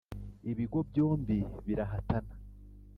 [0.51, 2.33] ibigo byombi birahatana.